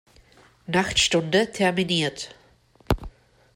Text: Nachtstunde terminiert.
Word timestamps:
Nachtstunde 0.65 1.51
terminiert. 1.51 2.33